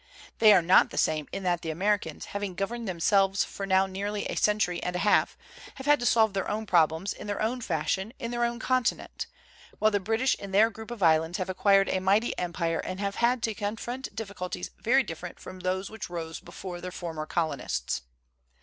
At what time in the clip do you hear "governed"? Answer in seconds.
2.55-2.87